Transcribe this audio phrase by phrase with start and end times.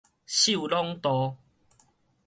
[0.25, 1.37] 秀朗渡